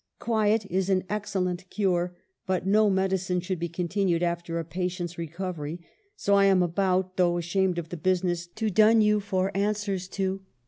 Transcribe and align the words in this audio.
Quiet 0.17 0.65
is 0.71 0.89
an 0.89 1.03
excellent 1.09 1.69
cure, 1.69 2.17
but 2.47 2.65
no 2.65 2.89
medicine 2.89 3.39
should 3.39 3.59
be 3.59 3.69
continued 3.69 4.23
after 4.23 4.57
a 4.57 4.65
patient's 4.65 5.15
recovery, 5.19 5.79
so 6.15 6.33
I 6.33 6.45
am 6.45 6.63
about, 6.63 7.17
though 7.17 7.37
ashamed 7.37 7.77
of 7.77 7.89
the 7.89 7.97
business, 7.97 8.47
to 8.47 8.71
dun 8.71 9.01
you 9.01 9.19
for 9.19 9.55
answers 9.55 10.07
to 10.17 10.41